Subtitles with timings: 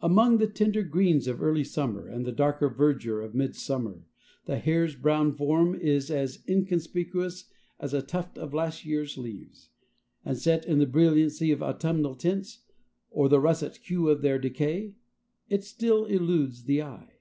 [0.00, 4.06] Among the tender greens of early summer and the darker verdure of midsummer,
[4.46, 7.44] the hare's brown form is as inconspicuous
[7.78, 9.68] as a tuft of last year's leaves,
[10.24, 12.60] and set in the brilliancy of autumnal tints,
[13.10, 14.94] or the russet hue of their decay,
[15.50, 17.18] it still eludes the eye.